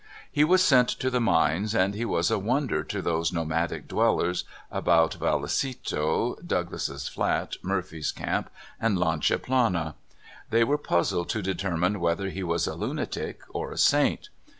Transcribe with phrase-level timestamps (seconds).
[0.31, 4.45] He was sent to the mines, and he was a wonder to those nomadic dwellers
[4.71, 9.93] about Vallecito, Doug lass's Flat, Murphy's Camp, and Lancha Plana.
[10.49, 14.29] They were puzzled to determine whether he was a lunatic or a saint.